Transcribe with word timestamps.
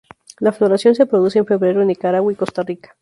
La 0.39 0.51
floración 0.51 0.95
se 0.95 1.05
produce 1.05 1.37
en 1.37 1.45
febrero 1.45 1.81
en 1.83 1.89
Nicaragua 1.89 2.33
y 2.33 2.35
Costa 2.35 2.63
Rica. 2.63 2.97